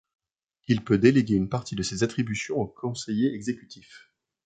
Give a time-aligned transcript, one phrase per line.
[0.67, 4.09] Il peut déléguer une partie de ses attributions aux conseillers exécutifs.